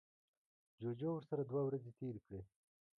جوجو 0.81 1.09
ورسره 1.13 1.43
دوه 1.49 1.61
ورځې 1.65 1.91
تیرې 1.99 2.21
کړې. 2.25 2.41